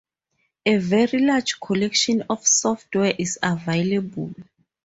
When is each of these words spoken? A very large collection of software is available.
A 0.65 0.77
very 0.77 1.19
large 1.19 1.59
collection 1.59 2.23
of 2.27 2.47
software 2.47 3.13
is 3.19 3.37
available. 3.43 4.33